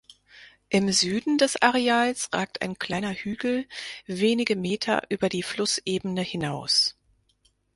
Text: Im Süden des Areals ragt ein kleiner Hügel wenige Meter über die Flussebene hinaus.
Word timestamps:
Im 0.69 0.91
Süden 0.91 1.37
des 1.37 1.61
Areals 1.61 2.33
ragt 2.33 2.63
ein 2.63 2.79
kleiner 2.79 3.13
Hügel 3.13 3.67
wenige 4.07 4.55
Meter 4.55 5.03
über 5.09 5.29
die 5.29 5.43
Flussebene 5.43 6.23
hinaus. 6.23 6.97